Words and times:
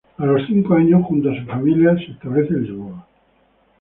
A 0.17 0.25
los 0.25 0.47
cinco 0.47 0.73
años, 0.73 1.05
junto 1.05 1.29
a 1.29 1.35
su 1.39 1.45
familia, 1.45 1.95
se 1.95 2.13
establece 2.13 2.55
en 2.55 2.63
Lisboa. 2.63 3.07